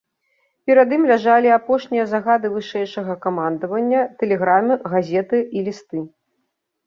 [0.69, 5.99] Перад ім ляжалі апошнія загады вышэйшага камандавання, тэлеграмы, газеты і лісты.